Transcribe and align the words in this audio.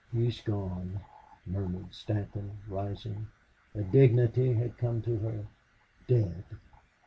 "He's 0.11 0.41
gone!" 0.41 0.99
murmured 1.45 1.93
Stanton, 1.93 2.57
rising. 2.67 3.27
A 3.75 3.83
dignity 3.83 4.51
had 4.55 4.79
come 4.79 5.03
to 5.03 5.15
her. 5.19 5.45
"Dead! 6.07 6.43